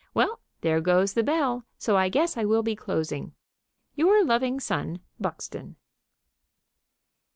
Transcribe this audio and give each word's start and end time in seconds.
Well, 0.15 0.39
there 0.61 0.81
goes 0.81 1.13
the 1.13 1.21
bell, 1.21 1.63
so 1.77 1.95
I 1.95 2.09
guess 2.09 2.35
I 2.35 2.43
will 2.43 2.63
be 2.63 2.75
closing. 2.75 3.35
Your 3.93 4.25
loving 4.25 4.59
son, 4.59 5.01
BUXTON. 5.19 5.75